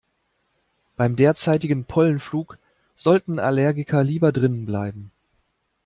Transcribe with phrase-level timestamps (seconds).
[0.97, 2.57] Beim derzeitigen Pollenflug
[2.95, 5.11] sollten Allergiker lieber drinnen bleiben.